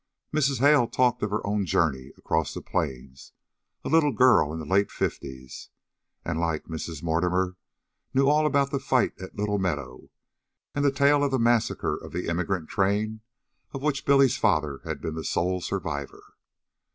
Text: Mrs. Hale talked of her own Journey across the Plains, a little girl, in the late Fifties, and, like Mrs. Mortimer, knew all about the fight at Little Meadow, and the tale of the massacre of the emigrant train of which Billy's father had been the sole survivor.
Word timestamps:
Mrs. 0.33 0.61
Hale 0.61 0.87
talked 0.87 1.21
of 1.21 1.29
her 1.29 1.45
own 1.45 1.63
Journey 1.63 2.09
across 2.17 2.55
the 2.55 2.61
Plains, 2.63 3.33
a 3.85 3.87
little 3.87 4.11
girl, 4.11 4.51
in 4.51 4.57
the 4.57 4.65
late 4.65 4.89
Fifties, 4.89 5.69
and, 6.25 6.39
like 6.39 6.63
Mrs. 6.65 7.03
Mortimer, 7.03 7.55
knew 8.11 8.27
all 8.27 8.47
about 8.47 8.71
the 8.71 8.79
fight 8.79 9.13
at 9.21 9.35
Little 9.37 9.59
Meadow, 9.59 10.09
and 10.73 10.83
the 10.83 10.91
tale 10.91 11.23
of 11.23 11.29
the 11.29 11.37
massacre 11.37 11.95
of 11.95 12.13
the 12.13 12.27
emigrant 12.29 12.67
train 12.67 13.21
of 13.73 13.83
which 13.83 14.03
Billy's 14.03 14.37
father 14.37 14.81
had 14.85 15.01
been 15.01 15.13
the 15.13 15.23
sole 15.23 15.61
survivor. 15.61 16.33